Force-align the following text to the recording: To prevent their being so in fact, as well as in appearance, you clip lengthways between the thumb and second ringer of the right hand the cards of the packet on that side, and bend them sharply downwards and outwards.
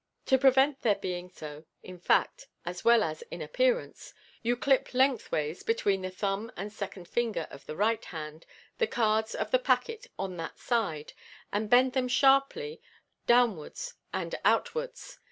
To 0.25 0.39
prevent 0.39 0.81
their 0.81 0.95
being 0.95 1.29
so 1.29 1.65
in 1.83 1.99
fact, 1.99 2.47
as 2.65 2.83
well 2.83 3.03
as 3.03 3.21
in 3.29 3.39
appearance, 3.39 4.15
you 4.41 4.57
clip 4.57 4.95
lengthways 4.95 5.61
between 5.61 6.01
the 6.01 6.09
thumb 6.09 6.51
and 6.57 6.73
second 6.73 7.07
ringer 7.15 7.47
of 7.51 7.67
the 7.67 7.75
right 7.75 8.03
hand 8.05 8.47
the 8.79 8.87
cards 8.87 9.35
of 9.35 9.51
the 9.51 9.59
packet 9.59 10.07
on 10.17 10.37
that 10.37 10.57
side, 10.57 11.13
and 11.53 11.69
bend 11.69 11.93
them 11.93 12.07
sharply 12.07 12.81
downwards 13.27 13.93
and 14.11 14.33
outwards. 14.43 15.19